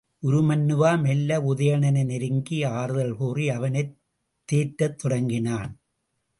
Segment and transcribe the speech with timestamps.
[0.23, 3.93] உருமண்ணுவா மெல்ல உதயணனை நெருங்கி ஆறுதல் கூறி அவனைத்
[4.49, 5.71] தேற்றத் தொடங்கினான்.